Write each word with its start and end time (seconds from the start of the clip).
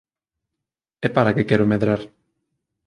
E 1.05 1.07
para 1.15 1.33
que 1.35 1.47
quero 1.49 1.69
medrar? 1.73 2.01